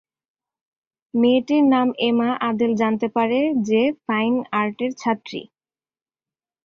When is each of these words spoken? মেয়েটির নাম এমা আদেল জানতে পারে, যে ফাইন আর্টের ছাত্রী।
মেয়েটির 1.13 1.63
নাম 1.73 1.87
এমা 2.01 2.29
আদেল 2.49 2.71
জানতে 2.75 3.07
পারে, 3.15 3.39
যে 3.69 3.81
ফাইন 4.05 4.33
আর্টের 4.59 4.91
ছাত্রী। 4.95 5.41